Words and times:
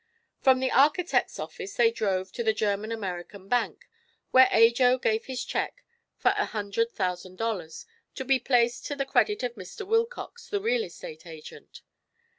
From 0.41 0.59
the 0.61 0.71
architect's 0.71 1.37
office 1.37 1.75
they 1.75 1.91
drove 1.91 2.31
to 2.31 2.43
the 2.43 2.53
German 2.55 2.91
American 2.91 3.47
Bank, 3.47 3.87
where 4.31 4.49
Ajo 4.49 4.97
gave 4.97 5.25
his 5.25 5.45
check 5.45 5.83
for 6.17 6.29
a 6.35 6.45
hundred 6.45 6.89
thousand 6.91 7.35
dollars, 7.37 7.85
to 8.15 8.25
be 8.25 8.39
placed 8.39 8.87
to 8.87 8.95
the 8.95 9.05
credit 9.05 9.43
of 9.43 9.53
Mr. 9.53 9.85
Wilcox, 9.85 10.49
the 10.49 10.59
real 10.59 10.83
estate 10.83 11.27
agent. 11.27 11.83